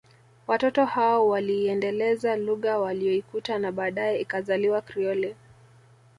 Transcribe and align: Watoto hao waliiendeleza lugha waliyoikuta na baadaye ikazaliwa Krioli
Watoto 0.47 0.85
hao 0.85 1.27
waliiendeleza 1.27 2.35
lugha 2.35 2.79
waliyoikuta 2.79 3.59
na 3.59 3.71
baadaye 3.71 4.21
ikazaliwa 4.21 4.81
Krioli 4.81 5.35